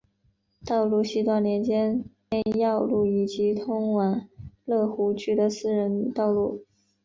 [0.65, 2.01] 道路西端连接
[2.31, 4.27] 天耀路以及通往
[4.65, 6.65] 乐湖居的私人道路。